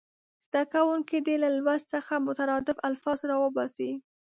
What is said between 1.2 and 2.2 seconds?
دې له لوست څخه